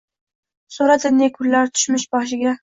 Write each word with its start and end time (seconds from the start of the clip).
So‘radi 0.77 1.11
ne 1.17 1.27
kunlar 1.37 1.71
tushmish 1.77 2.07
boshiga. 2.17 2.57